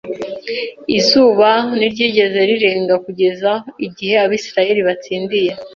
Izuba 0.97 1.49
ntiryigeze 1.77 2.39
rirenga 2.49 2.95
kugeza 3.05 3.51
igihe 3.85 4.13
Abisirayeli 4.25 4.81
batsindiye 4.87 5.51